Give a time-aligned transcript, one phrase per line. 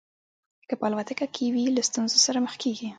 [0.67, 2.89] که په الوتکه کې وي له ستونزو سره مخ کېږي.